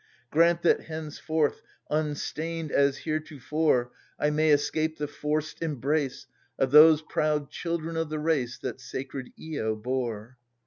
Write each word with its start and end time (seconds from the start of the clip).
Grant 0.31 0.63
that 0.63 0.85
henceforth 0.85 1.61
unstained 1.91 2.71
as 2.71 2.97
heretofore 2.97 3.91
I 4.19 4.31
may 4.31 4.49
escape 4.49 4.97
the 4.97 5.07
forced 5.07 5.61
embrace 5.61 6.25
Of 6.57 6.71
those 6.71 7.03
proud 7.03 7.51
children 7.51 7.95
of 7.95 8.09
the 8.09 8.17
race 8.17 8.55
f(,«, 8.57 8.61
That 8.61 8.77
sacred^lcrirore. 8.79 10.37